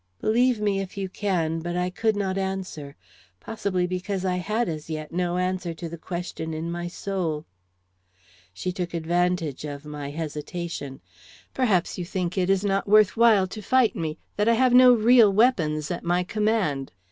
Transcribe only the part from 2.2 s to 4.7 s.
answer; possibly because I had